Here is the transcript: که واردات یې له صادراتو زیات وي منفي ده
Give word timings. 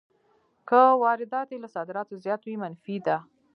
که 0.67 0.79
واردات 1.03 1.47
یې 1.53 1.57
له 1.63 1.69
صادراتو 1.75 2.21
زیات 2.23 2.41
وي 2.43 2.55
منفي 2.63 2.97
ده 3.05 3.17